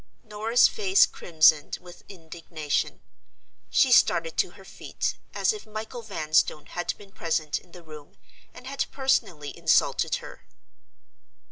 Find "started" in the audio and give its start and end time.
3.91-4.35